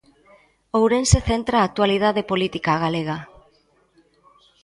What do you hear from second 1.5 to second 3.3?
a actualidade política galega.